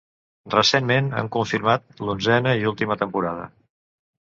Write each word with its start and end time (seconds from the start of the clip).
Recentment, 0.53 1.09
han 1.19 1.29
confirmat 1.35 2.03
l'onzena 2.07 2.57
i 2.63 2.67
última 2.73 3.01
temporada. 3.05 3.49